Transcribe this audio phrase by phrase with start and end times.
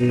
[0.00, 0.08] Okay,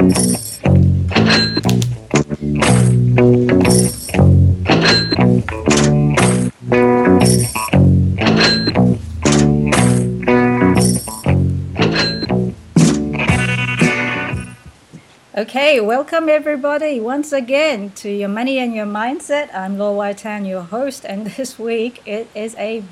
[15.82, 19.50] welcome everybody once again to Your Money and Your Mindset.
[19.56, 22.84] I'm Lo Wai Tan, your host, and this week it is a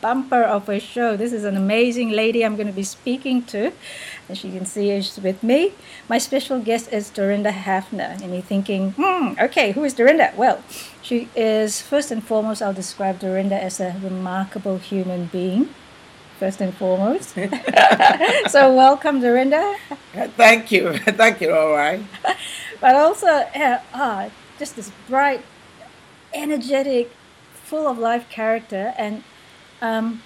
[0.00, 1.16] bumper of a show.
[1.16, 3.72] This is an amazing lady I'm going to be speaking to.
[4.28, 5.72] As you can see, is with me.
[6.08, 8.20] My special guest is Dorinda Hafner.
[8.20, 10.32] And you're thinking, hmm, okay, who is Dorinda?
[10.36, 10.62] Well,
[11.00, 15.68] she is, first and foremost, I'll describe Dorinda as a remarkable human being
[16.38, 17.34] first and foremost.
[18.48, 19.76] so welcome, Dorinda.
[20.36, 21.52] Thank you, thank you.
[21.54, 22.02] All right.
[22.80, 25.42] But also, uh, ah, just this bright,
[26.32, 27.10] energetic,
[27.54, 29.24] full of life character, and
[29.80, 30.22] um,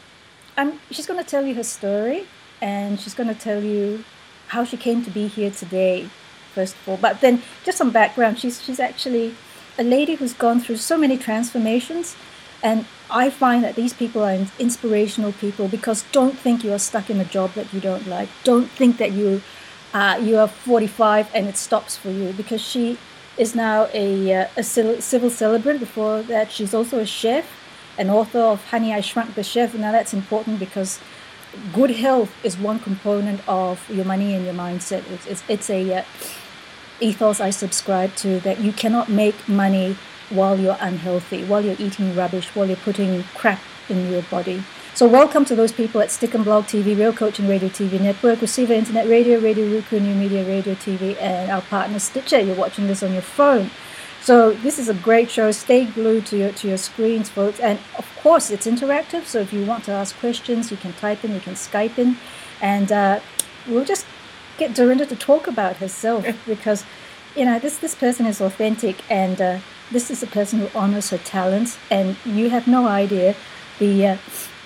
[0.56, 2.27] I'm, she's going to tell you her story,
[2.61, 4.05] and she's going to tell you
[4.48, 6.08] how she came to be here today.
[6.55, 8.39] First of all, but then just some background.
[8.41, 9.36] She's she's actually
[9.78, 12.16] a lady who's gone through so many transformations
[12.62, 17.11] and I find that these people are inspirational people because don't think you are stuck
[17.11, 18.28] in a job that you don't like.
[18.44, 19.42] Don't think that you
[19.92, 22.97] uh, you are 45 and it stops for you because she
[23.36, 25.81] is now a, uh, a civil celebrant.
[25.81, 27.47] Before that, she's also a chef,
[27.98, 29.75] an author of Honey, I Shrunk the Chef.
[29.75, 31.00] Now that's important because
[31.73, 35.11] good health is one component of your money and your mindset.
[35.11, 36.05] It's, it's, it's a uh,
[37.01, 39.97] ethos I subscribe to that you cannot make money
[40.28, 44.62] while you're unhealthy, while you're eating rubbish, while you're putting crap in your body.
[44.95, 48.41] So welcome to those people at Stick and Blog TV, Real Coaching Radio TV Network,
[48.41, 52.41] Reciva Internet Radio, Radio Roku, New Media Radio TV, and our partner Stitcher.
[52.41, 53.71] You're watching this on your phone.
[54.23, 55.51] So this is a great show.
[55.51, 57.59] Stay glued to your to your screens, folks.
[57.61, 59.25] And of course, it's interactive.
[59.25, 62.17] So if you want to ask questions, you can type in, you can Skype in,
[62.61, 63.21] and uh,
[63.67, 64.06] we'll just
[64.59, 66.84] get Dorinda to talk about herself because
[67.34, 69.41] you know this this person is authentic and.
[69.41, 69.59] Uh,
[69.91, 73.34] this is a person who honors her talents, and you have no idea
[73.78, 74.17] the uh,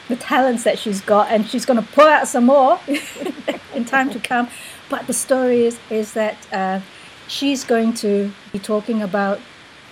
[0.09, 2.78] the talents that she's got, and she's going to pull out some more
[3.75, 4.49] in time to come.
[4.91, 6.81] But the story is is that uh,
[7.27, 9.41] she's going to be talking about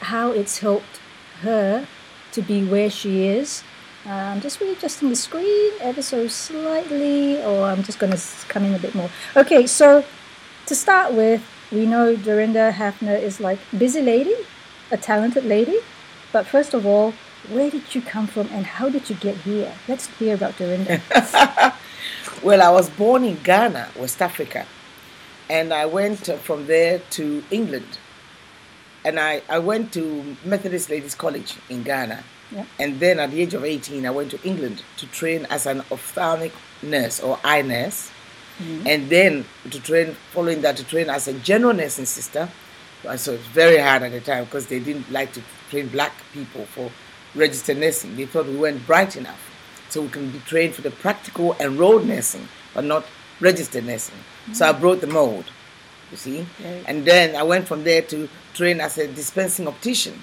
[0.03, 1.01] how it's helped
[1.41, 1.87] her
[2.33, 3.63] to be where she is.
[4.05, 8.75] I'm just readjusting the screen ever so slightly, or I'm just going to come in
[8.75, 9.11] a bit more.
[9.37, 10.05] Okay, so
[10.67, 14.35] to start with, we know Dorinda Hafner is like busy lady
[14.93, 15.79] a talented lady.
[16.33, 17.15] But first of all,
[17.51, 19.73] where did you come from and how did you get here?
[19.89, 21.01] Let's hear about Dorinda.
[22.43, 24.67] well, I was born in Ghana, West Africa,
[25.51, 27.99] and I went uh, from there to England.
[29.05, 32.23] And I, I went to Methodist Ladies College in Ghana.
[32.51, 32.67] Yeah.
[32.79, 35.81] And then at the age of 18, I went to England to train as an
[35.91, 36.53] ophthalmic
[36.83, 38.11] nurse or eye nurse.
[38.59, 38.87] Mm-hmm.
[38.87, 42.49] And then to train, following that, to train as a general nursing sister
[43.17, 46.65] so it's very hard at the time because they didn't like to train black people
[46.67, 46.91] for
[47.35, 48.17] registered nursing.
[48.17, 49.49] They thought we weren't bright enough.
[49.89, 53.05] So we can be trained for the practical and road nursing, but not
[53.41, 54.15] registered nursing.
[54.15, 54.55] Mm-hmm.
[54.55, 55.47] So I broke the mold,
[56.13, 56.47] you see.
[56.63, 56.85] Right.
[56.87, 60.23] And then I went from there to train as a dispensing optician.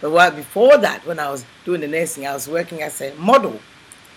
[0.00, 3.14] But while before that, when I was doing the nursing, I was working as a
[3.14, 3.60] model.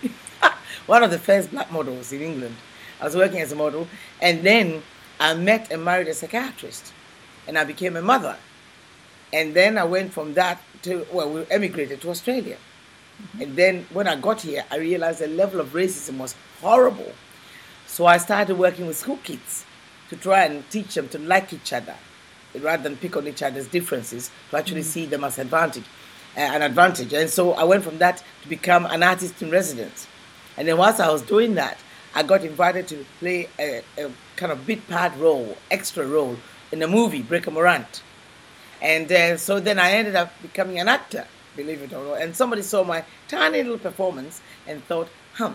[0.86, 2.56] One of the first black models in England.
[3.00, 3.86] I was working as a model.
[4.20, 4.82] And then
[5.20, 6.92] I met and married a psychiatrist
[7.46, 8.36] and I became a mother.
[9.32, 12.56] And then I went from that to, well, we emigrated to Australia.
[12.56, 13.42] Mm-hmm.
[13.42, 17.12] And then when I got here, I realized the level of racism was horrible.
[17.86, 19.64] So I started working with school kids
[20.10, 21.94] to try and teach them to like each other
[22.60, 24.90] rather than pick on each other's differences, to actually mm-hmm.
[24.90, 25.84] see them as advantage,
[26.36, 27.12] uh, an advantage.
[27.12, 30.06] And so I went from that to become an artist in residence.
[30.56, 31.78] And then whilst I was doing that,
[32.14, 36.36] I got invited to play a, a kind of bit part role, extra role
[36.70, 38.02] in a movie, Breaker Morant.
[38.80, 41.26] And uh, so then I ended up becoming an actor,
[41.56, 42.20] believe it or not.
[42.20, 45.54] And somebody saw my tiny little performance and thought, huh,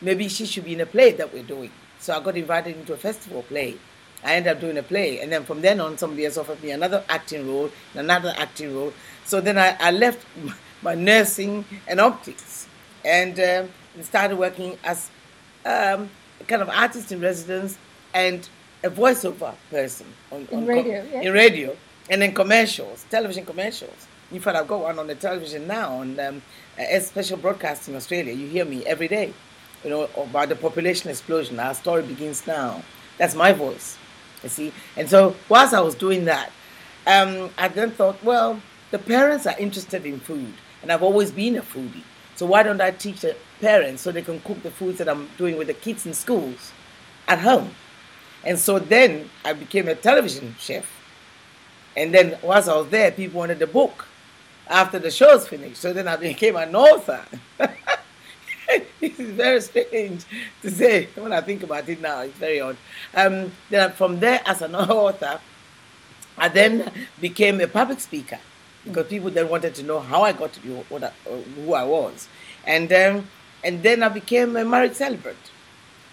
[0.00, 1.70] maybe she should be in a play that we're doing.
[2.02, 3.76] So I got invited into a festival play.
[4.24, 5.20] I ended up doing a play.
[5.20, 8.92] And then from then on, somebody else offered me another acting role, another acting role.
[9.24, 10.26] So then I, I left
[10.82, 12.66] my nursing and optics
[13.04, 13.66] and, uh,
[14.00, 15.10] started working as
[15.64, 16.10] um,
[16.48, 17.78] kind of artist in residence
[18.12, 18.48] and
[18.82, 21.20] a voiceover person on, in radio, yeah.
[21.20, 21.76] in radio,
[22.10, 24.08] and then commercials, television commercials.
[24.32, 26.42] In fact, I've got one on the television now on um,
[26.78, 28.32] a special broadcast in Australia.
[28.32, 29.34] You hear me every day,
[29.84, 31.58] you know, about the population explosion.
[31.58, 32.82] Our story begins now.
[33.18, 33.98] That's my voice,
[34.42, 34.72] you see.
[34.96, 36.50] And so, whilst I was doing that,
[37.06, 40.52] um, I then thought, well, the parents are interested in food,
[40.82, 42.02] and I've always been a foodie.
[42.34, 45.28] So why don't I teach the parents so they can cook the foods that I'm
[45.38, 46.72] doing with the kids in schools
[47.28, 47.70] at home?
[48.44, 50.86] And so then I became a television chef.
[51.96, 54.06] And then once I was there, people wanted the book
[54.66, 55.76] after the show's finished.
[55.76, 57.24] So then I became an author.
[58.68, 60.24] it's very strange
[60.62, 62.20] to say when I think about it now.
[62.20, 62.76] It's very odd.
[63.14, 65.40] Um, then from there, as an author,
[66.36, 68.38] I then became a public speaker
[68.84, 71.84] because people then wanted to know how I got to be what I, who I
[71.84, 72.28] was,
[72.66, 73.26] and then
[73.64, 75.38] and then I became a marriage celebrant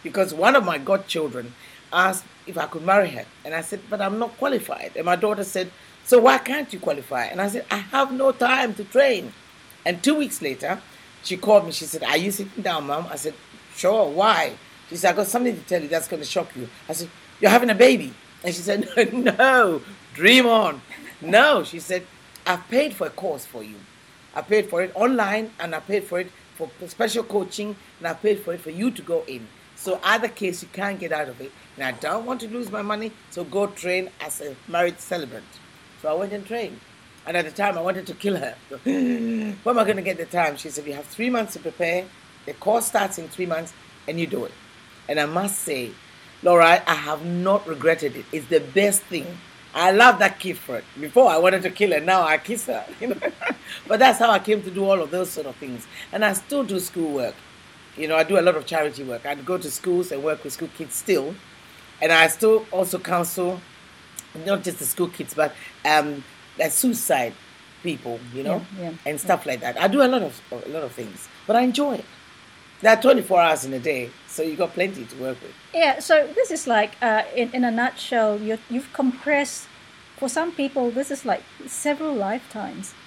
[0.03, 1.53] because one of my godchildren
[1.91, 5.15] asked if I could marry her, and I said, but I'm not qualified, and my
[5.15, 5.71] daughter said,
[6.05, 7.25] so why can't you qualify?
[7.25, 9.33] And I said, I have no time to train,
[9.85, 10.81] and two weeks later,
[11.23, 11.71] she called me.
[11.71, 13.07] She said, Are you sitting down, mom?
[13.09, 13.33] I said,
[13.75, 14.09] Sure.
[14.09, 14.53] Why?
[14.89, 16.67] She said, I got something to tell you that's going to shock you.
[16.87, 18.13] I said, You're having a baby?
[18.43, 19.81] And she said, No, no
[20.13, 20.81] dream on.
[21.21, 22.05] No, she said,
[22.45, 23.75] I've paid for a course for you.
[24.33, 28.13] I paid for it online and I paid for it for special coaching and I
[28.13, 29.47] paid for it for you to go in.
[29.75, 31.51] So either case you can't get out of it.
[31.75, 35.45] And I don't want to lose my money, so go train as a married celebrant.
[36.01, 36.79] So I went and trained.
[37.29, 38.55] And at the time, I wanted to kill her.
[38.83, 40.57] Where am I going to get the time?
[40.57, 42.05] She said, You have three months to prepare.
[42.47, 43.71] The course starts in three months,
[44.07, 44.51] and you do it.
[45.07, 45.91] And I must say,
[46.41, 48.25] Laura, I have not regretted it.
[48.31, 49.27] It's the best thing.
[49.75, 50.83] I love that it.
[50.99, 52.83] Before I wanted to kill her, now I kiss her.
[52.99, 53.19] You know?
[53.87, 55.85] but that's how I came to do all of those sort of things.
[56.11, 57.35] And I still do school work.
[57.95, 59.27] You know, I do a lot of charity work.
[59.27, 61.35] I go to schools and work with school kids still.
[62.01, 63.61] And I still also counsel
[64.47, 65.53] not just the school kids, but
[65.85, 66.23] um,
[66.59, 67.33] like suicide
[67.81, 69.79] people, you know, yeah, yeah, and stuff like that.
[69.79, 72.05] I do a lot of a lot of things, but I enjoy it.
[72.81, 75.51] There are 24 hours in a day, so you got plenty to work with.
[75.73, 79.67] Yeah, so this is like, uh, in, in a nutshell, you you've compressed,
[80.15, 82.93] for some people, this is like several lifetimes.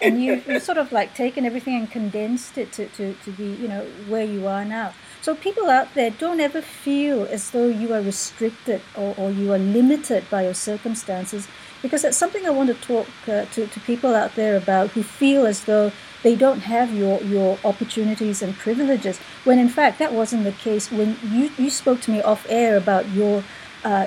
[0.00, 3.44] and you, you've sort of like taken everything and condensed it to, to, to be,
[3.54, 4.92] you know, where you are now.
[5.22, 9.52] So people out there don't ever feel as though you are restricted or, or you
[9.52, 11.48] are limited by your circumstances
[11.82, 15.02] because that's something I want to talk uh, to, to people out there about who
[15.02, 15.92] feel as though
[16.22, 20.90] they don't have your, your opportunities and privileges, when in fact that wasn't the case.
[20.90, 23.44] When you, you spoke to me off air about your
[23.84, 24.06] uh,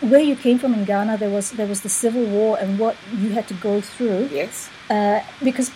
[0.00, 2.96] where you came from in Ghana, there was there was the civil war and what
[3.16, 4.28] you had to go through.
[4.32, 4.68] Yes.
[4.90, 5.70] Uh, because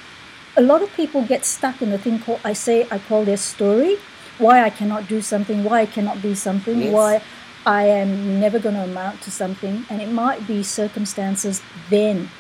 [0.56, 3.36] a lot of people get stuck in the thing called I say I call their
[3.36, 3.96] story,
[4.38, 6.92] why I cannot do something, why I cannot be something, Yes.
[6.92, 7.22] why
[7.66, 12.30] I am never going to amount to something, and it might be circumstances then.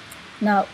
[0.40, 0.66] Now,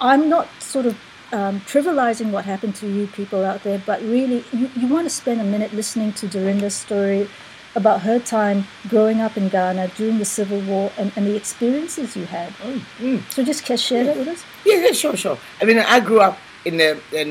[0.00, 0.98] I'm not sort of
[1.32, 5.10] um, trivializing what happened to you people out there, but really, you, you want to
[5.10, 7.28] spend a minute listening to Dorinda's story
[7.74, 12.16] about her time growing up in Ghana during the Civil War and, and the experiences
[12.16, 12.52] you had.
[12.98, 13.22] Mm.
[13.32, 14.44] So just share that with us?
[14.66, 15.38] Yeah, yeah, sure, sure.
[15.60, 17.24] I mean, I grew up in the, the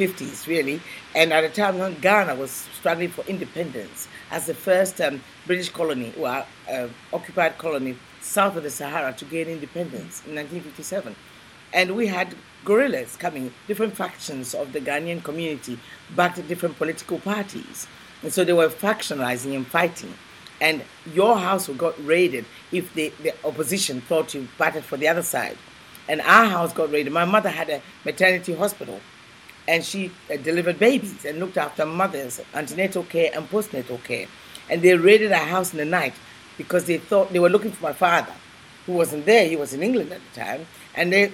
[0.00, 0.80] 1950s, really,
[1.14, 6.12] and at the time Ghana was struggling for independence as the first um, British colony,
[6.16, 11.14] well, uh, occupied colony south of the Sahara to gain independence in 1957.
[11.72, 15.78] And we had guerrillas coming, different factions of the Ghanaian community,
[16.14, 17.86] backed different political parties.
[18.22, 20.14] And so they were factionalizing and fighting.
[20.60, 20.82] And
[21.14, 25.56] your house got raided if the, the opposition thought you batted for the other side.
[26.06, 27.12] And our house got raided.
[27.12, 29.00] My mother had a maternity hospital
[29.68, 34.26] and she uh, delivered babies and looked after mothers, antenatal care and postnatal care.
[34.68, 36.14] And they raided our house in the night
[36.56, 38.32] because they thought they were looking for my father,
[38.86, 39.48] who wasn't there.
[39.48, 41.32] He was in England at the time, and they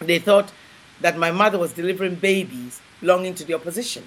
[0.00, 0.52] they thought
[1.00, 4.04] that my mother was delivering babies belonging to the opposition.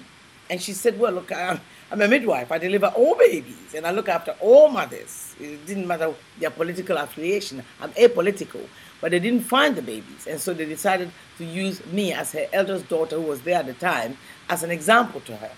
[0.50, 2.50] And she said, "Well, look, I'm, I'm a midwife.
[2.50, 5.34] I deliver all babies, and I look after all mothers.
[5.40, 7.62] It didn't matter their political affiliation.
[7.80, 8.66] I'm apolitical."
[9.00, 12.46] But they didn't find the babies, and so they decided to use me as her
[12.52, 15.52] eldest daughter, who was there at the time, as an example to her.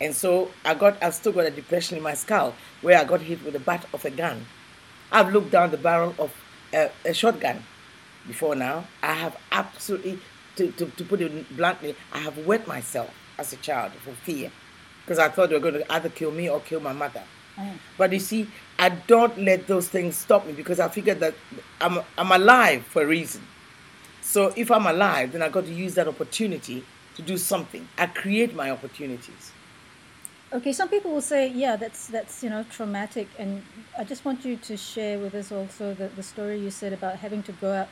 [0.00, 3.20] And so I got, I've still got a depression in my skull where I got
[3.20, 4.46] hit with the butt of a gun.
[5.10, 6.34] I've looked down the barrel of
[6.72, 7.62] a, a shotgun
[8.26, 8.86] before now.
[9.02, 10.20] I have absolutely,
[10.56, 14.50] to, to, to put it bluntly, I have wet myself as a child for fear
[15.04, 17.22] because I thought they were going to either kill me or kill my mother.
[17.96, 18.46] But you see,
[18.78, 21.34] I don't let those things stop me because I figure that
[21.80, 23.42] I'm, I'm alive for a reason.
[24.22, 26.84] So if I'm alive, then I got to use that opportunity
[27.16, 27.88] to do something.
[27.98, 29.52] I create my opportunities.
[30.52, 33.62] Okay, some people will say, yeah, that's that's you know traumatic, and
[33.98, 37.16] I just want you to share with us also the, the story you said about
[37.16, 37.88] having to go out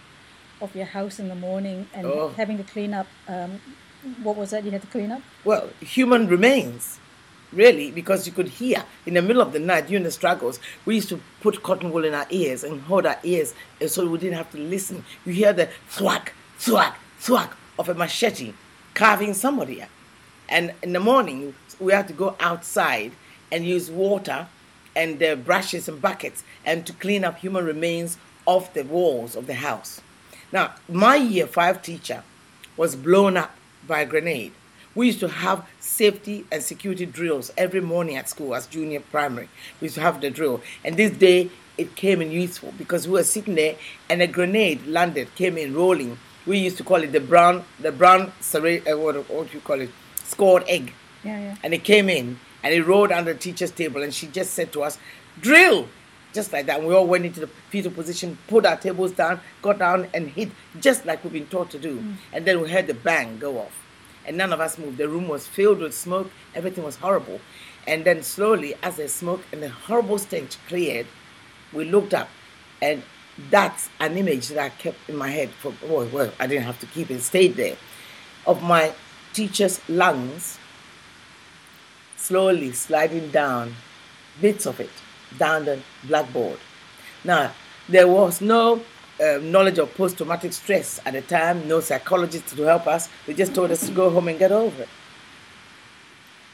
[0.63, 2.29] of your house in the morning and Oh.
[2.31, 3.07] having to clean up.
[3.29, 3.61] Um,
[4.23, 5.21] what was that you had to clean up?
[5.45, 6.99] Well, human remains,
[7.53, 10.59] really, because you could hear in the middle of the night during the struggles.
[10.85, 13.55] We used to put cotton wool in our ears and hold our ears
[13.87, 15.05] so we didn't have to listen.
[15.25, 18.55] You hear the thwack, thwack, thwack of a machete
[18.95, 19.85] carving somebody.
[20.49, 23.13] And in the morning, we had to go outside
[23.53, 24.49] and use water
[24.97, 29.47] and uh, brushes and buckets and to clean up human remains off the walls of
[29.47, 30.01] the house.
[30.51, 32.23] Now, my year five teacher
[32.77, 33.55] was blown up
[33.87, 34.53] by a grenade.
[34.97, 39.51] We used to have safety and security drills every morning at school as junior primary.
[39.81, 40.63] We used to have the drill.
[40.83, 43.77] And this day it came in useful because we were sitting there
[44.09, 46.19] and a grenade landed, came in rolling.
[46.47, 48.61] We used to call it the brown, the brown, uh,
[48.97, 49.91] what, what do you call it,
[50.25, 50.95] scotch egg.
[51.23, 51.57] Yeah, yeah.
[51.63, 54.73] And it came in and it rolled under the teacher's table and she just said
[54.73, 54.99] to us,
[55.43, 55.89] drill,
[56.33, 56.79] just like that.
[56.79, 60.31] And we all went into the fetal position, put our tables down, got down and
[60.31, 60.49] hit
[60.81, 61.99] just like we've been taught to do.
[61.99, 62.15] Mm.
[62.33, 63.86] And then we heard the bang go off.
[64.27, 64.99] And none of us moved.
[64.99, 66.31] The room was filled with smoke.
[66.55, 67.41] Everything was horrible.
[67.87, 71.07] And then slowly, as the smoke and the horrible stench cleared,
[71.73, 72.29] we looked up
[72.83, 73.03] and
[73.51, 76.81] that's an image that I kept in my head for well, well, I didn't have
[76.81, 77.77] to keep it, stayed there,
[78.47, 78.93] of my
[79.33, 80.59] teacher's lungs
[82.17, 83.75] slowly sliding down,
[84.41, 84.91] bits of it,
[85.39, 86.59] down the blackboard.
[87.25, 87.53] Now,
[87.89, 88.83] there was no
[89.21, 93.09] uh, knowledge of post traumatic stress at the time, no psychologist to help us.
[93.27, 94.89] They just told us to go home and get over it.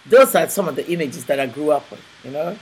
[0.07, 2.59] Those are some of the images that I grew up with, you know.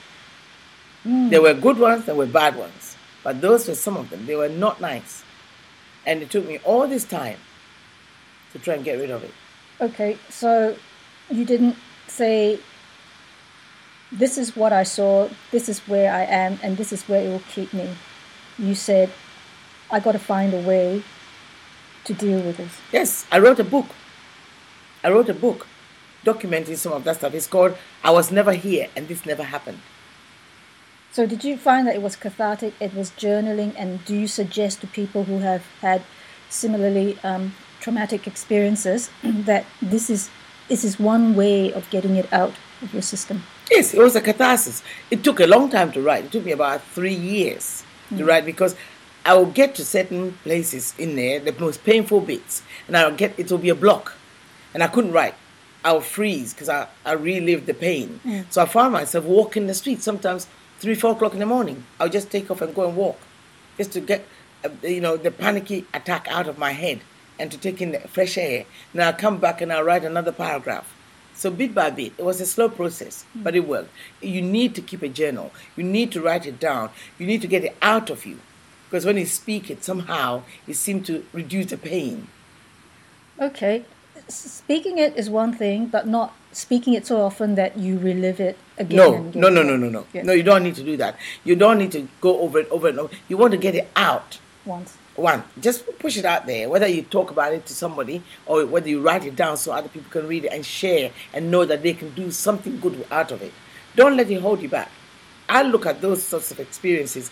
[1.05, 1.31] Mm.
[1.31, 2.97] There were good ones, there were bad ones.
[3.23, 4.27] But those were some of them.
[4.27, 5.23] They were not nice.
[6.07, 7.39] And it took me all this time
[8.53, 9.33] to try and get rid of it.
[9.81, 10.77] Okay, so
[11.31, 11.77] you didn't
[12.07, 12.59] say,
[14.13, 17.29] this is what I saw, this is where I am, and this is where it
[17.29, 17.89] will keep me.
[18.59, 19.11] You said,
[19.91, 21.03] I got to find a way
[22.05, 22.73] to deal with this.
[22.93, 23.87] Yes, I wrote a book.
[25.03, 25.67] I wrote a book
[26.25, 27.35] documenting some of that stuff.
[27.35, 29.81] It's called I Was Never Here and This Never Happened.
[31.13, 32.75] So, did you find that it was cathartic?
[32.81, 36.03] It was journaling, and do you suggest to people who have had
[36.49, 40.31] similarly um, traumatic experiences that this is
[40.69, 43.43] this is one way of getting it out of your system?
[43.71, 44.85] Yes, it was a catharsis.
[45.11, 46.27] It took a long time to write.
[46.27, 48.19] It took me about three years mm.
[48.19, 48.77] to write because
[49.25, 53.39] I will get to certain places in there, the most painful bits, and I'll get
[53.39, 54.15] it will be a block,
[54.73, 55.35] and I couldn't write.
[55.85, 58.21] I'll freeze because I, I relived the pain.
[58.25, 58.53] Mm.
[58.53, 60.47] So I found myself walking the street sometimes
[60.81, 63.19] three, four o'clock in the morning, I'll just take off and go and walk,
[63.77, 64.27] just to get,
[64.65, 67.01] uh, you know, the panicky attack out of my head
[67.39, 68.65] and to take in the fresh air.
[68.93, 70.95] Then I'll come back and I'll write another paragraph.
[71.35, 73.45] So bit by bit, it was a slow process, mm.
[73.45, 73.91] but it worked.
[74.23, 75.53] You need to keep a journal.
[75.77, 76.91] You need to write it down.
[77.19, 78.41] You need to get it out of you,
[78.91, 82.27] because when you speak it, somehow it seems to reduce the pain.
[83.41, 83.85] Okay,
[84.27, 88.59] speaking it is one thing, but not speaking it so often that you relive it
[88.79, 88.97] again.
[88.97, 90.07] No, again no, no, no, no, no.
[90.13, 90.23] Yeah.
[90.23, 91.17] No, you don't need to do that.
[91.45, 93.15] You don't need to go over it over and over.
[93.29, 94.41] You want to get it out.
[94.65, 94.97] Once.
[95.15, 96.69] One, just push it out there.
[96.69, 99.89] Whether you talk about it to somebody or whether you write it down so other
[99.89, 103.31] people can read it and share and know that they can do something good out
[103.31, 103.53] of it.
[103.95, 104.91] Don't let it hold you back.
[105.51, 107.31] I look at those sorts of experiences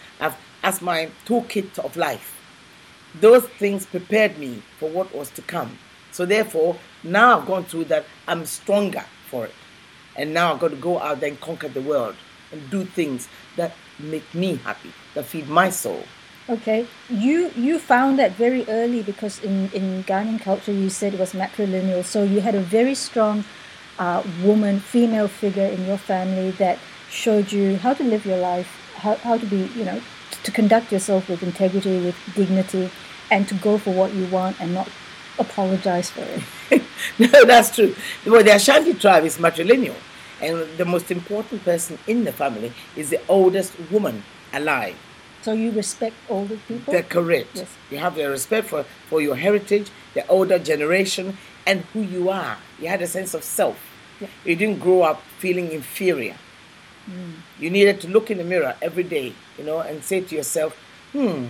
[0.64, 2.34] as my toolkit of life.
[3.20, 5.78] Those things prepared me for what was to come.
[6.10, 9.54] So therefore, now I've gone through that, I'm stronger for it.
[10.16, 12.16] And now I've got to go out there and conquer the world
[12.50, 16.02] and do things that make me happy, that feed my soul.
[16.48, 21.20] Okay, you you found that very early because in in Ghanaian culture you said it
[21.20, 23.44] was matrilineal, so you had a very strong
[23.98, 26.78] uh, woman, female figure in your family that
[27.10, 30.00] showed you how to live your life, how, how to be, you know,
[30.42, 32.90] to conduct yourself with integrity, with dignity,
[33.30, 34.88] and to go for what you want and not
[35.38, 36.22] apologize for
[36.70, 36.82] it.
[37.18, 37.94] no, that's true.
[38.26, 39.96] Well, the Ashanti tribe is matrilineal,
[40.40, 44.22] and the most important person in the family is the oldest woman
[44.52, 44.96] alive.
[45.42, 46.92] So you respect older people?
[46.92, 47.50] They're correct.
[47.54, 47.76] Yes.
[47.90, 52.58] You have the respect for, for your heritage, the older generation, and who you are.
[52.80, 53.78] You had a sense of self.
[54.20, 54.28] Yeah.
[54.44, 56.34] You didn't grow up feeling inferior.
[57.08, 57.32] Mm.
[57.58, 60.76] You needed to look in the mirror every day, you know, and say to yourself,
[61.12, 61.46] hmm,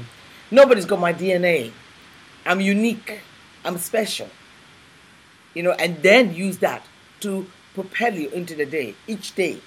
[0.51, 1.73] nobody's got my DNA.
[2.47, 3.21] I'm unique.
[3.65, 4.29] I'm special.
[5.55, 6.83] You know, and then use that
[7.21, 9.61] to propel you into the day, each day.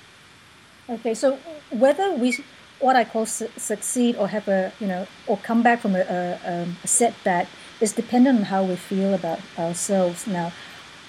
[0.90, 1.38] Okay, so
[1.70, 2.38] whether we,
[2.80, 6.02] what I call su- succeed or have a, you know, or come back from a,
[6.02, 7.48] a, a setback
[7.82, 10.28] is dependent on how we feel about ourselves.
[10.28, 10.54] Now,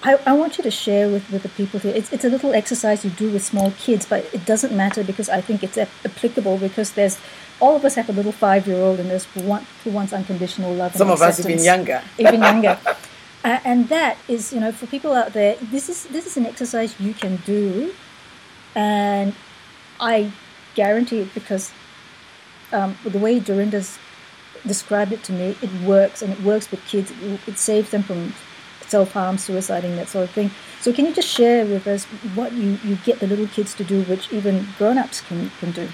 [0.03, 1.95] I, I want you to share with, with the people here.
[1.95, 5.29] It's, it's a little exercise you do with small kids, but it doesn't matter because
[5.29, 7.17] I think it's applicable because there's
[7.61, 10.11] all of us have a little five year old in us who, want, who wants
[10.11, 10.93] unconditional love.
[10.93, 12.03] Some of us even younger.
[12.17, 12.77] even younger.
[13.45, 16.45] Uh, and that is, you know, for people out there, this is this is an
[16.45, 17.93] exercise you can do,
[18.73, 19.35] and
[19.99, 20.31] I
[20.75, 21.73] guarantee it because
[22.71, 23.99] um, the way Dorinda's
[24.65, 27.11] described it to me, it works, and it works with kids.
[27.21, 28.33] It, it saves them from
[28.89, 30.51] self harm, suiciding, that sort of thing.
[30.81, 33.83] So, can you just share with us what you, you get the little kids to
[33.83, 35.87] do, which even grown ups can, can do?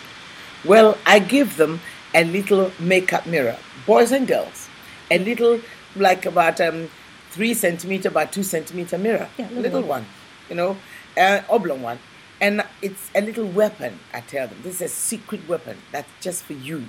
[0.65, 1.79] Well, I give them
[2.13, 4.67] a little makeup mirror, boys and girls,
[5.09, 5.61] a little
[5.95, 6.89] like about um,
[7.31, 9.89] three centimeter by two centimeter mirror, Yeah, little little one.
[9.89, 10.05] one,
[10.49, 10.77] you know,
[11.17, 11.99] uh, oblong one,
[12.41, 13.99] and it's a little weapon.
[14.13, 16.85] I tell them this is a secret weapon that's just for you,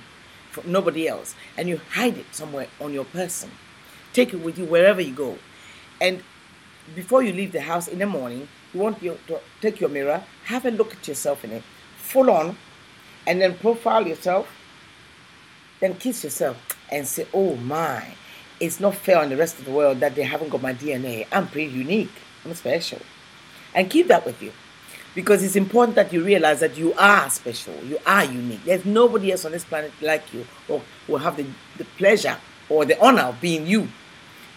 [0.49, 3.51] for nobody else, and you hide it somewhere on your person.
[4.13, 5.37] Take it with you wherever you go,
[6.01, 6.21] and
[6.95, 9.17] before you leave the house in the morning, you want to
[9.61, 11.63] take your mirror, have a look at yourself in it,
[11.97, 12.57] full on,
[13.27, 14.49] and then profile yourself,
[15.79, 16.57] then kiss yourself
[16.91, 18.15] and say, Oh my,
[18.59, 21.27] it's not fair on the rest of the world that they haven't got my DNA.
[21.31, 22.11] I'm pretty unique,
[22.43, 22.99] I'm special.
[23.73, 24.51] And keep that with you
[25.13, 28.63] because it's important that you realize that you are special, you are unique.
[28.65, 31.45] There's nobody else on this planet like you or will have the,
[31.77, 32.37] the pleasure
[32.69, 33.87] or the honor of being you.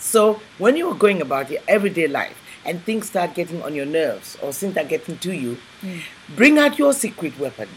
[0.05, 3.87] So when you are going about your everyday life and things start getting on your
[3.87, 5.57] nerves or things are getting to you,
[6.37, 7.71] bring out your secret weapon,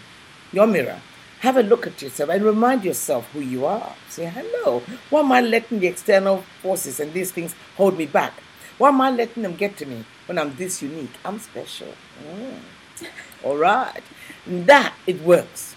[0.51, 0.99] your mirror.
[1.39, 3.95] Have a look at yourself and remind yourself who you are.
[4.09, 8.33] Say, hello, why am I letting the external forces and these things hold me back?
[8.77, 11.13] Why am I letting them get to me when I'm this unique?
[11.23, 11.93] I'm special.
[12.27, 13.07] Mm.
[13.45, 14.03] All right.
[14.45, 15.75] And that, it works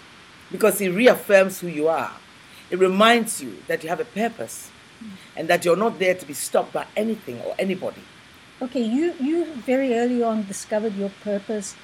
[0.51, 2.11] because it reaffirms who you are.
[2.69, 4.69] It reminds you that you have a purpose
[5.35, 8.01] and that you're not there to be stopped by anything or anybody.
[8.61, 11.75] Okay, you you very early on discovered your purpose,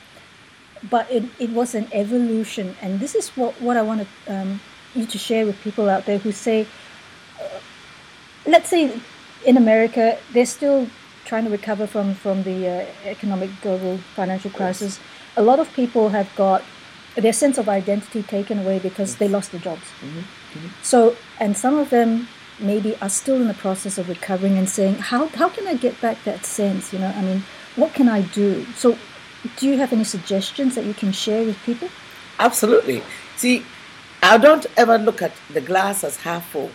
[0.90, 4.62] but it, it was an evolution, and this is what what I want to um,
[4.94, 6.68] you to share with people out there who say,
[7.42, 7.60] uh,
[8.46, 8.92] let's say,
[9.46, 10.88] in America they're still
[11.26, 15.00] trying to recover from from the uh, economic global financial crisis.
[15.36, 16.64] A lot of people have got
[17.16, 19.88] their sense of identity taken away because they lost their jobs.
[20.84, 22.28] So, and some of them
[22.60, 26.00] maybe are still in the process of recovering and saying, how, how can I get
[26.02, 26.92] back that sense?
[26.94, 27.44] You know, I mean,
[27.76, 28.66] what can I do?
[28.76, 28.98] So,
[29.58, 31.90] do you have any suggestions that you can share with people?
[32.40, 33.02] Absolutely.
[33.36, 33.64] See,
[34.22, 36.72] I don't ever look at the glass as half full.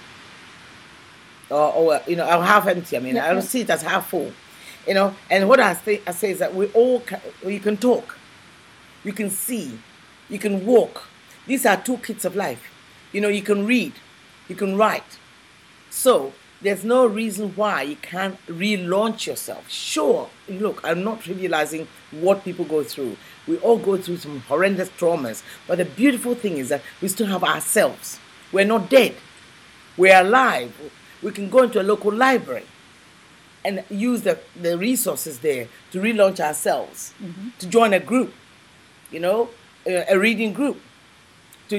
[1.51, 2.97] Or, or you know, or half empty.
[2.97, 3.41] I mean, Yeah, I don't yeah.
[3.43, 4.33] see it as half full.
[4.87, 7.77] You know, and what I say, I say is that we all can, you can
[7.77, 8.19] talk,
[9.05, 9.79] you can see,
[10.29, 11.09] you can walk.
[11.47, 12.71] These are two kits of life.
[13.13, 13.93] You know, you can read,
[14.49, 15.19] you can write.
[15.93, 19.71] So there's no reason why you can't relaunch yourself.
[19.71, 23.19] Sure, look, I'm not trivializing what people go through.
[23.47, 27.27] We all go through some horrendous traumas, but the beautiful thing is that we still
[27.27, 28.19] have ourselves.
[28.53, 29.17] We're not dead.
[29.99, 30.73] We're alive.
[31.23, 32.65] We can go into a local library
[33.63, 37.51] and use the, the resources there to relaunch ourselves, mm-hmm.
[37.59, 38.33] to join a group,
[39.11, 39.51] you know,
[39.87, 40.81] a, a reading group,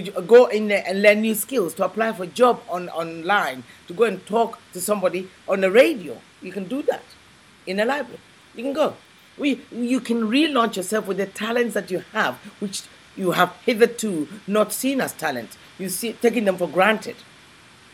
[0.01, 3.63] to go in there and learn new skills, to apply for a job on online,
[3.87, 6.17] to go and talk to somebody on the radio.
[6.41, 7.03] You can do that
[7.65, 8.19] in a library.
[8.55, 8.95] You can go.
[9.37, 12.83] We, you can relaunch yourself with the talents that you have, which
[13.15, 15.57] you have hitherto not seen as talent.
[15.79, 17.15] You see, taking them for granted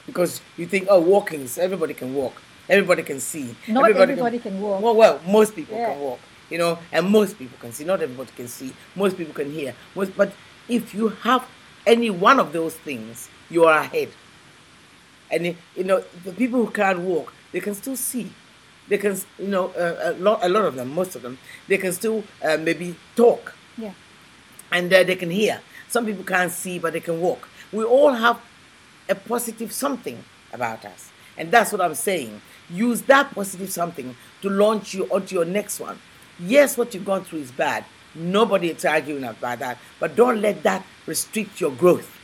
[0.05, 4.59] because you think, oh, walking is everybody can walk, everybody can see, Not everybody can
[4.59, 4.81] walk.
[4.81, 5.93] Well, well, most people Yeah.
[5.93, 7.83] can walk, you know, and most people can see.
[7.85, 8.73] Not everybody can see.
[8.95, 9.75] Most people can hear.
[9.95, 10.33] Most, but
[10.67, 11.47] if you have
[11.89, 14.10] any one of those things, you are ahead.
[15.32, 18.32] And you know, the people who can't walk, they can still see.
[18.88, 21.78] They can, you know, uh, a lot, a lot of them, most of them, they
[21.78, 23.93] can still uh, maybe talk Yeah.
[24.71, 25.62] and uh, they can hear.
[25.88, 27.47] Some people can't see, but they can walk.
[27.71, 28.39] We all have
[29.08, 30.23] a positive something
[30.54, 31.12] about us.
[31.38, 32.41] And that's what I'm saying.
[32.69, 35.99] Use that positive something to launch you onto your next one.
[36.39, 37.86] Yes, what you've gone through is bad.
[38.15, 39.78] Nobody is arguing about that.
[40.00, 42.17] But don't let that restrict your growth.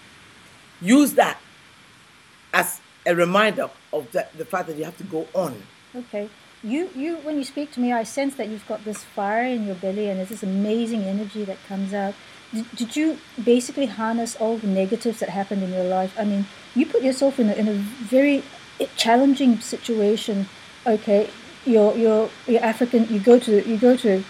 [0.82, 1.40] Use that
[2.54, 5.62] as a reminder of the, the fact that you have to go on.
[5.96, 6.30] Okay.
[6.64, 9.68] You, you, when you speak to me, I sense that you've got this fire in
[9.68, 12.16] your belly and there's this amazing energy that comes out.
[12.52, 16.16] Did, did you basically harness all the negatives that happened in your life?
[16.18, 18.44] I mean, you put yourself in a, in a very
[18.96, 20.48] challenging situation.
[20.88, 21.30] Okay,
[21.66, 24.24] you're, you're, you're African, you go to, you go to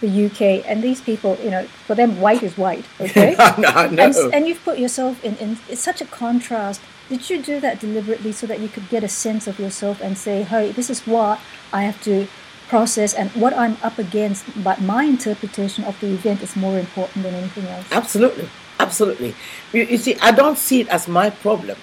[0.00, 3.36] the UK and these people, you know, for them, white is white, okay?
[3.38, 4.04] I know.
[4.04, 6.80] And, and you've put yourself in, in it's such a contrast.
[7.08, 10.16] Did you do that deliberately so that you could get a sense of yourself and
[10.16, 11.40] say, hey, this is what
[11.72, 12.28] I have to
[12.68, 17.24] process and what I'm up against, but my interpretation of the event is more important
[17.24, 17.86] than anything else?
[17.90, 18.48] Absolutely.
[18.78, 19.34] Absolutely.
[19.72, 21.76] You, you see, I don't see it as my problem.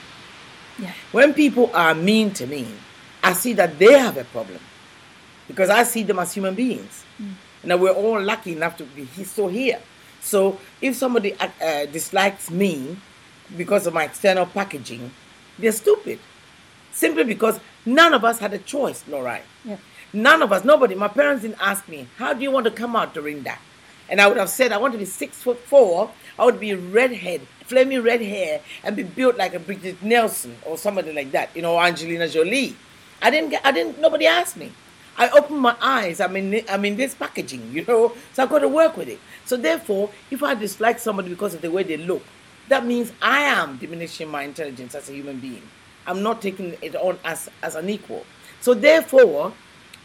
[0.80, 0.94] Yeah.
[1.12, 2.68] When people are mean to me,
[3.22, 4.60] I see that they have a problem
[5.48, 7.04] because I see them as human beings.
[7.22, 7.34] Mm.
[7.64, 9.80] Now we're all lucky enough to be he- so here.
[10.22, 12.98] So if somebody uh, uh, dislikes me
[13.56, 15.12] because of my external packaging,
[15.58, 16.20] they're stupid.
[16.92, 19.40] Simply because none of us had a choice, Laura.
[19.64, 19.78] Yeah.
[20.14, 20.96] None of us, nobody.
[20.96, 23.60] My parents didn't ask me, how do you want to come out during that?
[24.10, 26.74] And I would have said, I want to be six foot four, I would be
[26.74, 31.50] redhead, flaming red hair, and be built like a Brigitte Nielsen or somebody like that,
[31.56, 32.76] you know, Angelina Jolie.
[33.22, 34.72] I didn't get, I didn't, nobody asked me.
[35.18, 36.20] I open my eyes.
[36.20, 39.20] I'm in, I'm in this packaging, you know, so I've got to work with it.
[39.46, 42.24] So therefore, if I dislike somebody because of the way they look,
[42.70, 45.64] that means I am diminishing my intelligence as a human being.
[46.06, 48.26] I'm not taking it on as, as an equal.
[48.62, 49.54] So therefore,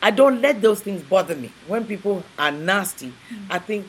[0.01, 1.53] I don't let those things bother me.
[1.69, 3.53] When people are nasty, mm-hmm.
[3.53, 3.89] I think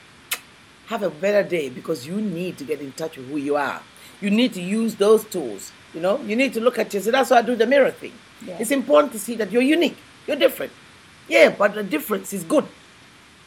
[0.88, 3.82] have a better day because you need to get in touch with who you are.
[4.22, 5.72] You need to use those tools.
[5.94, 7.14] You know, you need to look at yourself.
[7.14, 8.14] That's why I do the mirror thing.
[8.46, 8.58] Yeah.
[8.60, 9.98] It's important to see that you're unique.
[10.28, 10.72] You're different.
[11.28, 12.66] Yeah, but the difference is good.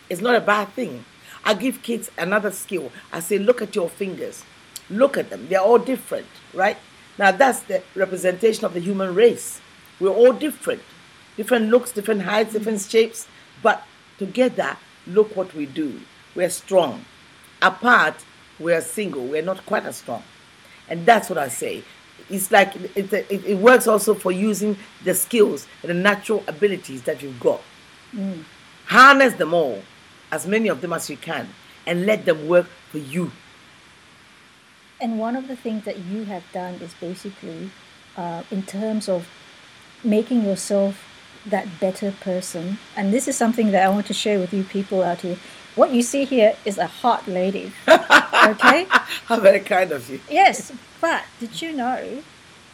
[0.09, 1.05] It's not a bad thing.
[1.45, 2.91] I give kids another skill.
[3.13, 4.45] I say, look at your fingers.
[4.89, 5.49] Look at them.
[5.49, 6.77] They're all different, right?
[7.19, 9.61] Now that's the representation of the human race.
[10.01, 10.83] We're all different.
[11.37, 13.27] Different looks, different heights, different shapes.
[13.63, 13.83] But
[14.19, 16.01] together, look what we do.
[16.35, 17.05] We're strong.
[17.63, 18.25] Apart,
[18.59, 19.27] we're single.
[19.27, 20.23] We're not quite as strong.
[20.89, 21.83] And that's what I say.
[22.29, 27.03] It's like it, it, it works also for using the skills and the natural abilities
[27.03, 27.61] that you've got.
[28.13, 28.45] Mm.
[28.87, 29.83] Harness them all,
[30.33, 31.49] as many of them as you can,
[31.87, 33.31] and let them work for you.
[35.01, 37.71] And one of the things that you have done is basically,
[38.17, 39.29] uh, in terms of
[40.03, 41.05] making yourself
[41.45, 42.79] that better person.
[42.97, 45.37] And this is something that I want to share with you people out here.
[45.77, 47.71] What you see here is a hot lady.
[47.87, 48.87] Okay?
[49.27, 50.21] How very kind of you.
[50.31, 52.23] Yes, but did you know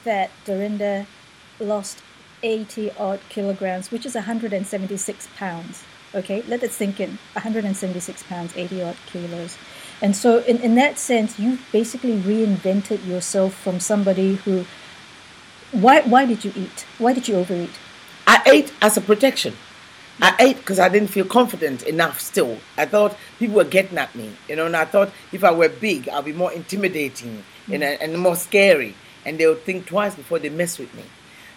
[0.04, 1.06] that Dorinda
[1.58, 2.00] lost
[2.44, 5.82] 80 odd kilograms, which is 176 pounds?
[6.14, 9.58] Okay, let it sink in 176 pounds, 80 odd kilos.
[10.00, 14.64] And so, in, in that sense, you basically reinvented yourself from somebody who.
[15.72, 16.84] Why, why did you eat?
[16.98, 17.70] Why did you overeat?
[18.26, 19.56] I ate as a protection.
[20.20, 22.58] I ate because I didn't feel confident enough still.
[22.76, 25.68] I thought people were getting at me, you know, and I thought if I were
[25.68, 27.74] big, I'll be more intimidating mm.
[27.74, 28.94] and, and more scary,
[29.24, 31.04] and they would think twice before they mess with me.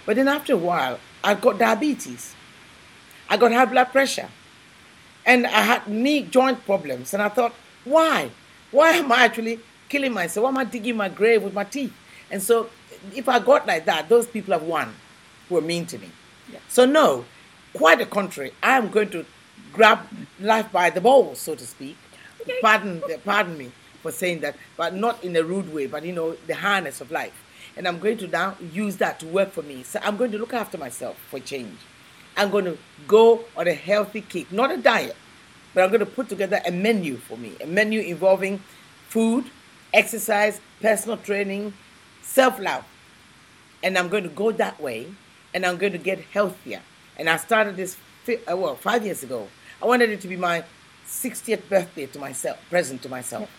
[0.06, 2.36] But then after a while, I got diabetes.
[3.30, 4.30] I got high blood pressure.
[5.26, 7.14] And I had knee joint problems.
[7.14, 8.30] And I thought, why?
[8.72, 10.44] Why am I actually killing myself?
[10.44, 11.94] Why am I digging my grave with my teeth?
[12.30, 12.70] And so
[13.16, 14.94] if I got like that, those people have won
[15.50, 16.12] who are mean to me.
[16.52, 16.60] Yeah.
[16.68, 17.26] So no,
[17.76, 18.54] quite the contrary.
[18.64, 19.26] I am going to
[19.74, 20.00] grab
[20.40, 21.98] life by the balls, so to speak.
[22.42, 22.60] Okay.
[22.62, 26.34] Pardon, pardon me for saying that, but not in a rude way, but you know,
[26.48, 27.34] the harness of life.
[27.78, 29.84] And I'm going to now use that to work for me.
[29.84, 31.78] So I'm going to look after myself for change.
[32.38, 35.16] I'm going to go on a healthy kick, not a diet,
[35.74, 38.62] but I'm going to put together a menu for me, a menu involving
[39.10, 39.46] food,
[39.94, 41.74] exercise, personal training,
[42.22, 42.86] self love.
[43.84, 45.08] And I'm going to go that way
[45.54, 46.82] and I'm going to get healthier.
[47.18, 47.98] And I started this,
[48.28, 49.48] uh, well, five years ago.
[49.82, 50.64] I wanted it to be my
[51.08, 53.50] 60th birthday to myself, present to myself.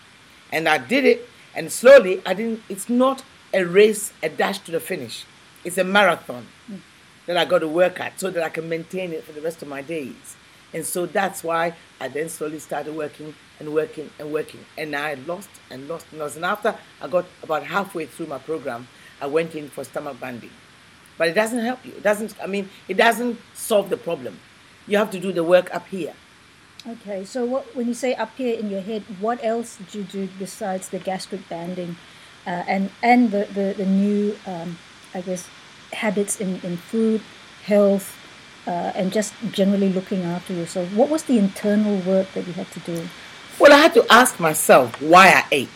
[0.51, 4.71] And I did it, and slowly, I didn't, it's not a race, a dash to
[4.71, 5.25] the finish.
[5.63, 6.79] It's a marathon mm.
[7.25, 9.61] that I got to work at so that I can maintain it for the rest
[9.61, 10.35] of my days.
[10.73, 14.63] And so that's why I then slowly started working and working and working.
[14.77, 16.35] And I lost and lost and lost.
[16.35, 18.87] And after I got about halfway through my program,
[19.21, 20.51] I went in for stomach banding.
[21.17, 21.93] But it doesn't help you.
[21.93, 24.39] It doesn't, I mean, it doesn't solve the problem.
[24.85, 26.13] You have to do the work up here.
[26.87, 30.03] Okay, so what, when you say up here in your head, what else did you
[30.03, 31.97] do besides the gastric banding
[32.45, 34.77] uh, and, and the, the, the new, um,
[35.13, 35.49] I guess,
[35.91, 37.21] habits in, in food,
[37.65, 38.15] health,
[38.67, 40.93] uh, and just generally looking after yourself?
[40.93, 43.09] What was the internal work that you had to do?
[43.59, 45.69] Well, I had to ask myself why I ate.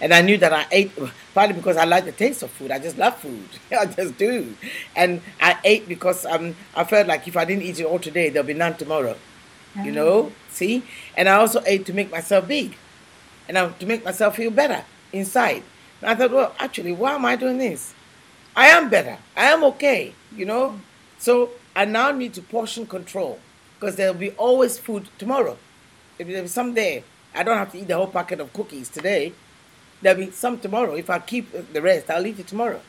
[0.00, 0.92] And I knew that I ate
[1.34, 2.70] partly because I like the taste of food.
[2.70, 3.48] I just love food.
[3.78, 4.56] I just do.
[4.94, 8.30] And I ate because um, I felt like if I didn't eat it all today,
[8.30, 9.16] there'll be none tomorrow.
[9.76, 9.94] You ah.
[9.94, 10.32] know?
[10.50, 10.84] See?
[11.16, 12.76] And I also ate to make myself big
[13.48, 15.62] and I, to make myself feel better inside.
[16.00, 17.94] And I thought, well, actually, why am I doing this?
[18.56, 19.18] I am better.
[19.36, 20.80] I am okay, you know?
[21.18, 23.40] So I now need to portion control
[23.74, 25.58] because there'll be always food tomorrow.
[26.18, 27.02] If there's some there,
[27.34, 29.32] I don't have to eat the whole packet of cookies today.
[30.04, 30.94] There'll be some tomorrow.
[30.96, 32.82] If I keep the rest, I'll eat it tomorrow.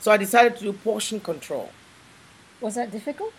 [0.00, 1.68] So I decided to do portion control.
[2.62, 3.34] Was that difficult?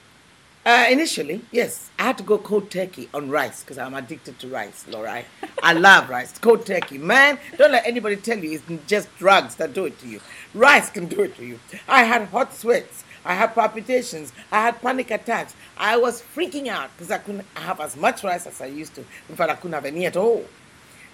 [0.63, 1.89] Uh, initially, yes.
[1.97, 5.23] I had to go cold turkey on rice because I'm addicted to rice, Laura.
[5.63, 6.37] I love rice.
[6.37, 6.99] Cold turkey.
[6.99, 10.21] Man, don't let anybody tell you it's just drugs that do it to you.
[10.53, 11.59] Rice can do it to you.
[11.87, 13.03] I had hot sweats.
[13.25, 14.31] I had palpitations.
[14.51, 15.55] I had panic attacks.
[15.75, 19.01] I was freaking out because I couldn't have as much rice as I used to.
[19.27, 20.45] In fact, I couldn't have any at all.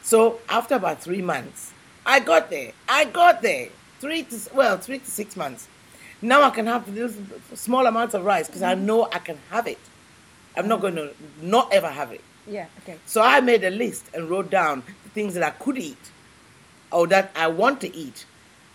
[0.03, 1.71] So after about three months,
[2.09, 2.71] I got there.
[2.87, 3.69] I got there.
[3.99, 5.67] Three to well, three to six months.
[6.23, 7.15] Now I can have these
[7.53, 8.85] small amounts of rice because I mm-hmm.
[8.87, 9.77] know I can have it.
[10.57, 12.21] I'm not going to not ever have it.
[12.47, 12.65] Yeah.
[12.81, 12.97] Okay.
[13.05, 16.11] So I made a list and wrote down the things that I could eat
[16.91, 18.25] or that I want to eat,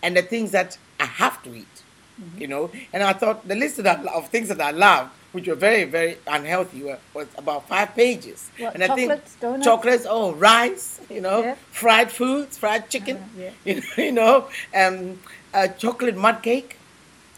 [0.01, 1.75] and the things that I have to eat.
[2.21, 2.41] Mm-hmm.
[2.41, 5.55] You know, and I thought the list that of things that I loved, which were
[5.69, 8.49] very, very unhealthy, were, was about five pages.
[8.57, 9.65] What, and I think donuts?
[9.65, 11.55] chocolates, oh, rice, you know, Yeah.
[11.71, 13.51] fried foods, fried chicken, Uh, yeah.
[13.65, 15.19] you know, you know um,
[15.53, 16.77] uh, chocolate mud cake,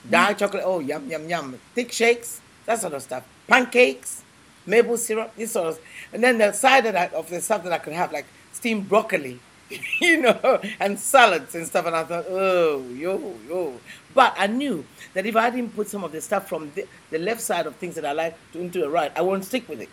[0.07, 0.11] Mm.
[0.11, 4.21] dark chocolate, oh, yum, yum, yum, thick shakes, that sort of stuff, pancakes,
[4.65, 5.79] maple syrup, this sort of,
[6.13, 8.87] and then the side of, that, of the stuff that I could have, like steamed
[8.87, 9.39] broccoli,
[10.01, 13.79] you know, and salads and stuff, and I thought, oh, yo, yo.
[14.13, 17.17] But I knew that if I didn't put some of the stuff from the, the
[17.17, 19.81] left side of things that I like to into the right, I won't stick with
[19.81, 19.89] it.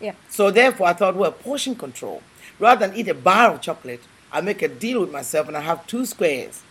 [0.00, 0.14] Yeah.
[0.28, 2.22] So therefore, I thought, well, portion control.
[2.58, 4.02] Rather than eat a bar of chocolate,
[4.32, 6.62] I make a deal with myself and I have two squares,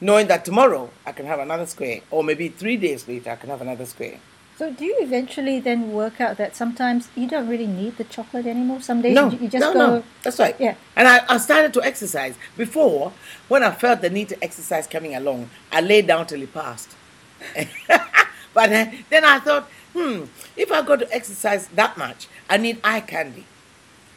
[0.00, 3.50] knowing that tomorrow I can have another square, or maybe three days later I can
[3.50, 4.20] have another square.
[4.58, 8.46] So do you eventually then work out that sometimes you don't really need the chocolate
[8.46, 8.80] anymore?
[8.80, 9.78] Some days No, you, you just no, go.
[9.78, 10.56] no, that's right.
[10.58, 10.76] Yeah.
[10.94, 12.36] And I, I started to exercise.
[12.56, 13.12] Before,
[13.48, 16.88] when I felt the need to exercise coming along, I laid down till it passed.
[18.54, 20.24] but uh, then I thought, hmm,
[20.56, 23.44] if I go to exercise that much, I need eye candy.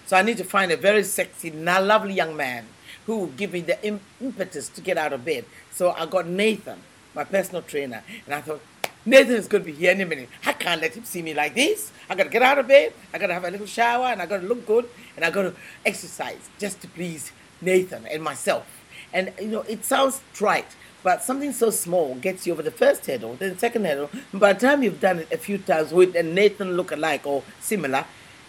[0.05, 2.65] So I need to find a very sexy, lovely young man
[3.05, 3.77] who will give me the
[4.21, 5.43] impetus to get out of bed.
[5.71, 6.79] So I got Nathan,
[7.13, 8.61] my personal trainer, and I thought,
[9.05, 10.29] Nathan is going to be here any minute.
[10.45, 11.91] I can't let him see me like this.
[12.09, 12.93] I got to get out of bed.
[13.13, 15.31] I got to have a little shower, and I got to look good, and I
[15.31, 15.53] got to
[15.85, 17.31] exercise just to please
[17.61, 18.65] Nathan and myself.
[19.13, 23.05] And you know, it sounds trite, but something so small gets you over the first
[23.05, 24.09] hurdle, then the second hurdle.
[24.33, 27.43] By the time you've done it a few times with a Nathan look alike or
[27.59, 28.05] similar,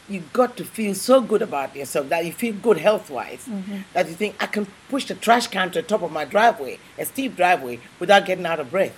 [0.08, 3.78] you've got to feel so good about yourself that you feel good health wise mm-hmm.
[3.92, 6.78] that you think I can push the trash can to the top of my driveway,
[6.98, 8.96] a steep driveway, without getting out of breath.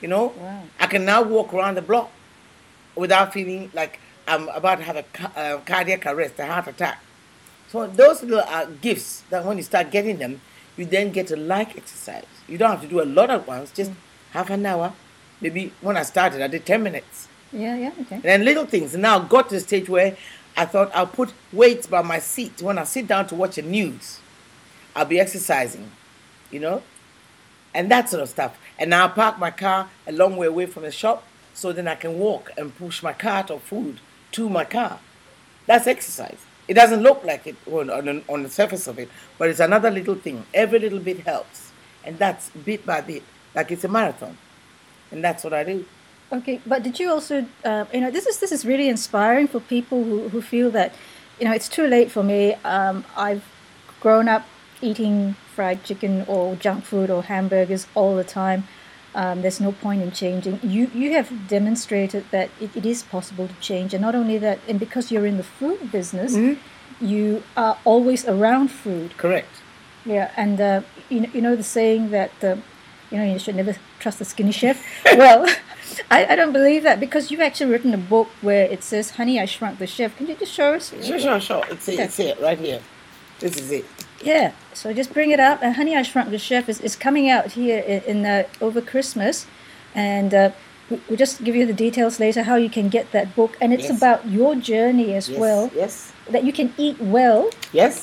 [0.00, 0.62] You know, Wow.
[0.80, 2.10] I can now walk around the block
[2.94, 7.00] without feeling like I'm about to have a ca- uh, cardiac arrest, a heart attack.
[7.70, 10.40] So those little uh, gifts that when you start getting them,
[10.76, 12.24] you then get to like exercise.
[12.48, 13.92] You don't have to do a lot at once, just
[14.32, 14.92] half an hour.
[15.40, 17.28] Maybe when I started, I did 10 minutes.
[17.52, 18.16] Yeah, yeah, okay.
[18.16, 18.96] And then little things.
[18.96, 20.16] Now I got to the stage where
[20.56, 22.62] I thought I'll put weights by my seat.
[22.62, 24.20] When I sit down to watch the news,
[24.96, 25.90] I'll be exercising,
[26.50, 26.82] you know,
[27.74, 28.56] and that sort of stuff.
[28.78, 31.88] And now I park my car a long way away from the shop so then
[31.88, 34.00] I can walk and push my cart of food
[34.32, 35.00] to my car.
[35.66, 36.38] That's exercise.
[36.66, 39.90] It doesn't look like it on, on, on the surface of it, but it's another
[39.90, 40.46] little thing.
[40.54, 41.70] Every little bit helps.
[42.04, 43.22] And that's bit by bit,
[43.54, 44.36] like it's a marathon.
[45.10, 45.84] And that's what I do.
[46.32, 49.60] Okay, but did you also, uh, you know, this is this is really inspiring for
[49.60, 50.94] people who, who feel that,
[51.38, 52.54] you know, it's too late for me.
[52.64, 53.44] Um, I've
[54.00, 54.46] grown up
[54.80, 58.64] eating fried chicken or junk food or hamburgers all the time.
[59.14, 60.58] Um, there's no point in changing.
[60.62, 64.58] You you have demonstrated that it, it is possible to change, and not only that,
[64.68, 66.34] and because you're in the food business,
[67.00, 69.16] you are always around food.
[69.16, 69.62] Correct.
[70.04, 72.56] Yeah, and uh, you, know, you know the saying that uh,
[73.10, 74.84] you know you should never trust a skinny chef.
[75.04, 75.46] well,
[76.10, 79.40] I, I don't believe that because you've actually written a book where it says "Honey,
[79.40, 80.92] I Shrunk the Chef." Can you just show us?
[81.02, 81.64] Sure, sure, sure.
[81.70, 82.80] It's it, it's it right here.
[83.38, 83.86] This is it.
[84.24, 85.62] Yeah, so just bring it up.
[85.62, 89.46] And "Honey, I Shrunk the Chef" is, is coming out here in, in over Christmas,
[89.94, 90.50] and uh,
[90.88, 93.56] we- we'll just give you the details later how you can get that book.
[93.60, 93.96] And it's Yes.
[93.98, 95.38] about your journey as Yes.
[95.38, 96.12] well, Yes.
[96.30, 98.00] that you can eat well Yes.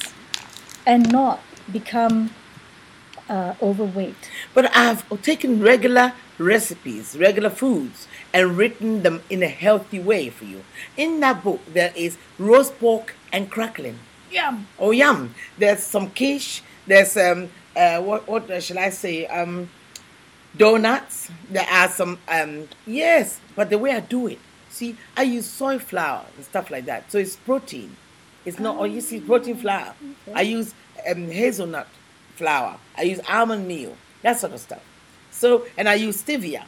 [0.85, 1.39] and not
[1.71, 2.29] become
[3.29, 4.29] uh, overweight.
[4.53, 10.43] But I've taken regular recipes, regular foods, and written them in a healthy way for
[10.45, 10.63] you.
[10.97, 13.99] In that book, there is roast pork and crackling.
[14.31, 14.67] Yum.
[14.79, 15.33] Oh, yum!
[15.57, 16.63] There's some quiche.
[16.87, 19.25] There's um, uh, what what shall I say?
[19.27, 19.69] Um,
[20.55, 21.29] donuts.
[21.49, 24.39] There are some um, yes, but the way I do it,
[24.69, 27.95] see, I use soy flour and stuff like that, so it's protein.
[28.45, 28.77] It's not.
[28.77, 29.93] Oh, you see, protein flour.
[30.33, 30.73] I use
[31.09, 31.87] um, hazelnut
[32.35, 32.77] flour.
[32.97, 33.95] I use almond meal.
[34.21, 34.81] That sort of stuff.
[35.31, 36.63] So, and I use stevia,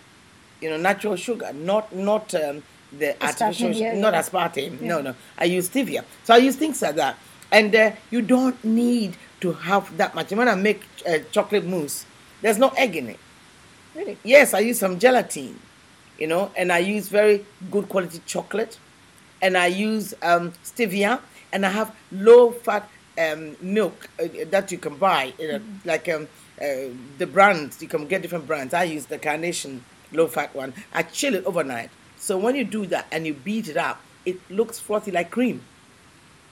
[0.61, 2.63] you know, natural sugar, not not um,
[2.97, 4.21] the artificial, Aspartame, yeah, not yeah.
[4.21, 4.81] aspartame.
[4.81, 5.15] No, no.
[5.37, 6.03] I use stevia.
[6.23, 7.17] So I use things like that.
[7.53, 10.31] And uh, you don't need to have that much.
[10.31, 12.05] When I make uh, chocolate mousse,
[12.41, 13.19] there's no egg in it.
[13.95, 14.17] Really?
[14.23, 15.59] Yes, I use some gelatin,
[16.17, 18.79] you know, and I use very good quality chocolate,
[19.39, 21.19] and I use um, stevia,
[21.51, 22.89] and I have low fat
[23.19, 26.27] um, milk uh, that you can buy, you know, like um,
[26.59, 26.89] uh,
[27.19, 27.79] the brands.
[27.83, 28.73] You can get different brands.
[28.73, 30.73] I use the Carnation low fat one.
[30.91, 31.91] I chill it overnight.
[32.17, 35.61] So when you do that and you beat it up, it looks frothy like cream.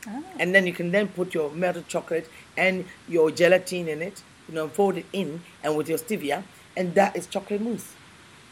[0.07, 0.21] Ah.
[0.39, 4.55] And then you can then put your melted chocolate and your gelatin in it, you
[4.55, 6.43] know, fold it in and with your stevia,
[6.75, 7.93] and that is chocolate mousse.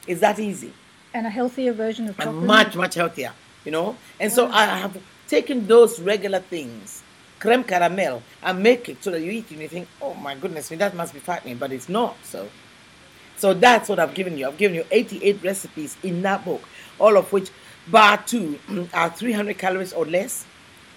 [0.08, 0.74] It's that easy.
[1.14, 2.36] And a healthier version of chocolate.
[2.36, 3.34] And much, much healthier,
[3.66, 3.96] you know?
[4.20, 7.04] And so I have taken those regular things
[7.40, 10.36] creme caramel and make it so that you eat it and you think, oh my
[10.36, 12.16] goodness, that must be fattening, but it's not.
[12.24, 12.50] So,
[13.38, 14.48] so that's what I've given you.
[14.48, 16.62] I've given you 88 recipes in that book,
[17.00, 17.50] all of which,
[17.88, 18.60] bar two,
[18.94, 20.46] are 300 calories or less,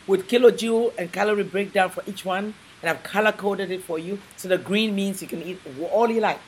[0.07, 4.19] with kilojoule and calorie breakdown for each one, and I've color coded it for you.
[4.37, 5.61] So the green means you can eat
[5.93, 6.41] all you like,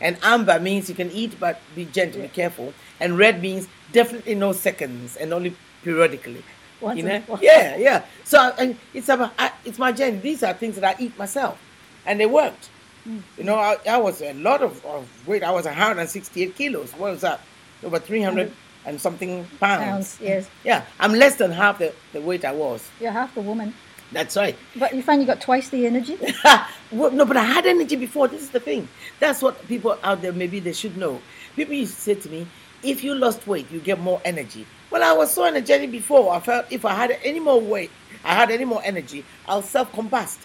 [0.00, 4.34] and amber means you can eat but be gentle, be careful, and red means definitely
[4.34, 6.44] no seconds and only periodically.
[6.80, 7.22] Once you know?
[7.40, 8.04] Yeah, yeah.
[8.24, 10.18] So and it's about I, it's my journey.
[10.18, 11.60] These are things that I eat myself,
[12.06, 12.70] and they worked.
[13.06, 13.22] Mm.
[13.36, 15.42] You know, I, I was a lot of, of weight.
[15.42, 16.92] I was 168 kilos.
[16.92, 17.40] What was that?
[17.82, 18.50] Over 300
[18.86, 19.84] and something pounds.
[19.84, 20.50] Pounds, yes.
[20.64, 22.88] Yeah, I'm less than half the, the weight I was.
[23.00, 23.74] You're half the woman.
[24.12, 24.56] That's right.
[24.76, 26.18] But you find you got twice the energy?
[26.92, 28.28] well, no, but I had energy before.
[28.28, 28.88] This is the thing.
[29.18, 31.20] That's what people out there maybe they should know.
[31.56, 32.46] People used to say to me,
[32.82, 34.66] if you lost weight, you get more energy.
[34.90, 36.32] Well, I was so energetic before.
[36.32, 37.90] I felt if I had any more weight,
[38.24, 40.38] I had any more energy, I'll self combust.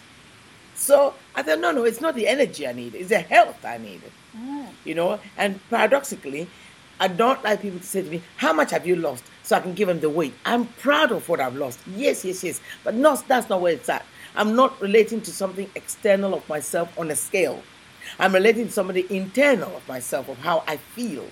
[0.74, 3.78] So I thought, no, no, it's not the energy I need, it's the health I
[3.78, 4.00] need.
[4.36, 4.66] Ah.
[4.84, 6.48] You know, and paradoxically,
[7.00, 9.24] I don't like people to say to me, How much have you lost?
[9.42, 10.34] So I can give them the weight.
[10.44, 11.80] I'm proud of what I've lost.
[11.86, 12.60] Yes, yes, yes.
[12.84, 14.04] But no, that's not where it's at.
[14.36, 17.62] I'm not relating to something external of myself on a scale.
[18.18, 21.26] I'm relating to somebody internal of myself, of how I feel.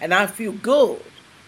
[0.00, 1.00] And I feel good.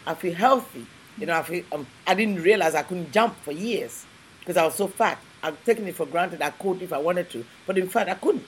[0.07, 0.87] I feel healthy.
[1.19, 4.07] You know, I feel, um, I didn't realize I couldn't jump for years
[4.41, 5.19] because I was so fat.
[5.43, 8.15] I've taken it for granted I could if I wanted to, but in fact I
[8.15, 8.47] couldn't.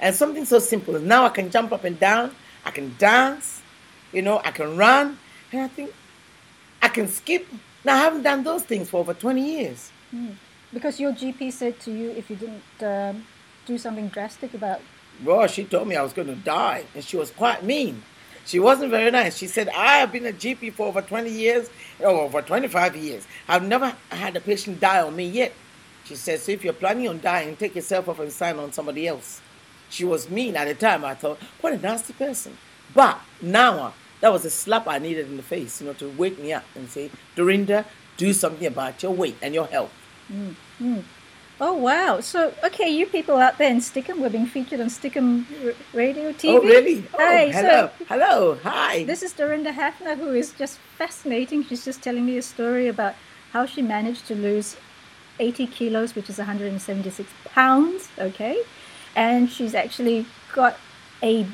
[0.00, 0.98] And something so simple.
[0.98, 3.62] Now I can jump up and down, I can dance,
[4.14, 5.18] you know, I can run,
[5.52, 5.92] and I think
[6.80, 7.46] I can skip.
[7.84, 9.90] Now I haven't done those things for over 20 years.
[10.72, 13.26] Because your GP said to you if you didn't um,
[13.66, 14.80] do something drastic about
[15.24, 18.02] Well, she told me I was going to die, and she was quite mean.
[18.46, 19.36] She wasn't very nice.
[19.36, 23.26] She said, I have been a GP for over 20 years, or over 25 years.
[23.48, 25.52] I've never had a patient die on me yet.
[26.04, 29.08] She said, so if you're planning on dying, take yourself off and sign on somebody
[29.08, 29.40] else.
[29.88, 31.04] She was mean at the time.
[31.04, 32.58] I thought, what a nasty person.
[32.94, 36.38] But now, that was a slap I needed in the face, you know, to wake
[36.38, 37.84] me up and say, Dorinda,
[38.16, 39.92] do something about your weight and your health.
[40.32, 41.02] Mm, mm.
[41.60, 42.18] Oh wow!
[42.20, 46.32] So okay, you people out there in Stickam, we're being featured on Stickam R- Radio
[46.32, 46.48] TV.
[46.48, 47.04] Oh, really?
[47.14, 47.90] Oh, Hey, hello.
[47.98, 48.58] so hello.
[48.64, 49.04] Hi.
[49.04, 51.62] this is Dorinda Hafner, who is just fascinating.
[51.64, 53.14] She's just telling me a story about
[53.52, 54.76] how she managed to lose
[55.38, 58.08] 80 kilos, which is 176 pounds.
[58.18, 58.60] Okay,
[59.14, 60.76] and she's actually got
[61.22, 61.46] a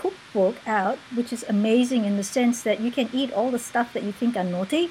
[0.00, 3.92] cookbook out, which is amazing in the sense that you can eat all the stuff
[3.94, 4.90] that you think are naughty,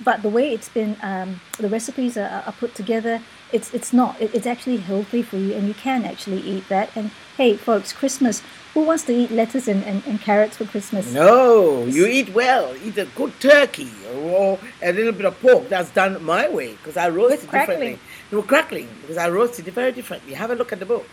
[0.00, 3.20] but the way it's been, um, the recipes are, are put together,
[3.52, 4.20] it's it's not.
[4.20, 6.90] It, it's actually healthy for you, and you can actually eat that.
[6.96, 8.42] And hey, folks, Christmas.
[8.74, 11.12] Who wants to eat lettuce and, and, and carrots for Christmas?
[11.12, 12.74] No, you eat well.
[12.84, 15.68] Eat a good turkey or a little bit of pork.
[15.68, 17.90] That's done my way because I roast With it differently.
[17.94, 17.98] crackling.
[18.32, 20.34] No crackling because I roast it very differently.
[20.34, 21.06] Have a look at the book.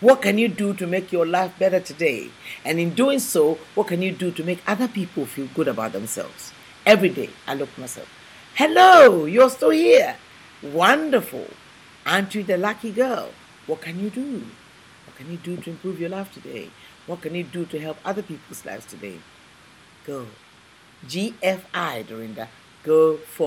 [0.01, 2.29] What can you do to make your life better today?
[2.65, 5.93] And in doing so, what can you do to make other people feel good about
[5.93, 6.53] themselves?
[6.85, 8.09] Every day, I look at myself.
[8.55, 10.17] Hello, you're still here.
[10.63, 11.47] Wonderful.
[12.05, 13.31] Aren't you the lucky girl?
[13.67, 14.43] What can you do?
[15.07, 16.69] What can you do to improve your life today?
[17.07, 19.19] What can you do to help other people's lives today?
[20.07, 20.27] Go.
[21.07, 22.49] GFI, Dorinda.
[22.83, 23.43] Go for